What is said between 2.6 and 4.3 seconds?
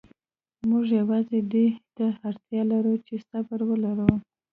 لرو چې صبر ولرو.